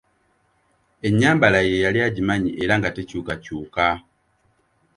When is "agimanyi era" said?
2.07-2.73